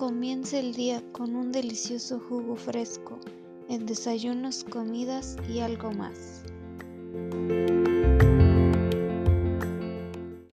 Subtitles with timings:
[0.00, 3.20] Comienza el día con un delicioso jugo fresco,
[3.68, 6.42] en desayunos, comidas y algo más.